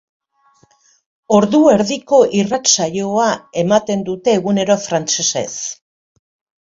[1.39, 3.27] Ordu erdiko irratsaioa
[3.65, 5.49] ematen dute egunero frantsesez.